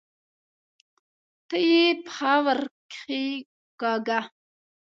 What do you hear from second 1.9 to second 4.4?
پښه ورکښېکاږه!